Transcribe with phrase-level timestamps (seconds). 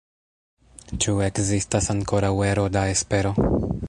[1.03, 3.35] Ĉu ekzistas ankoraŭ ero da espero?